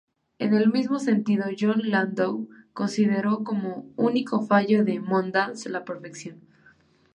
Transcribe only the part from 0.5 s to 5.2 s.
el mismo sentido, Jon Landau consideró como único fallo de